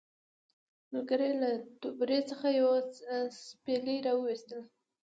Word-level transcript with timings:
ملګري 0.91 1.27
یې 1.31 1.39
له 1.41 1.49
توبرې 1.81 2.19
څخه 2.29 2.47
یوه 2.59 2.77
څپلۍ 3.37 3.97
راوایستله. 4.07 4.63